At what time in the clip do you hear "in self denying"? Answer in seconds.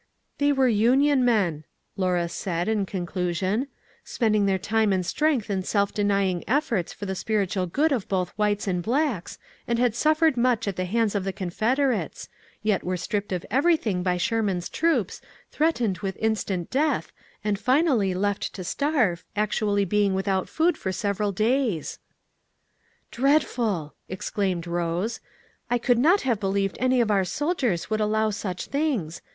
5.47-6.43